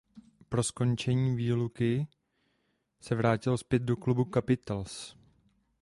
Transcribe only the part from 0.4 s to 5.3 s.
Po skončení výluky se vrátil zpět do klubu Capitals.